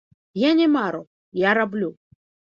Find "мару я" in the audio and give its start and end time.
0.75-1.51